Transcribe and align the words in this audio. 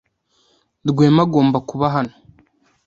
Rwema 0.89 1.21
agomba 1.27 1.57
kuba 1.69 1.85
hano? 1.95 2.13